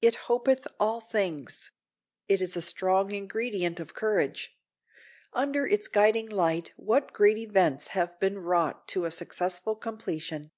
[0.00, 1.72] "It hopeth all things."
[2.28, 4.56] It is a strong ingredient of courage.
[5.32, 10.52] Under its guiding light what great events have been wrought to a successful completion!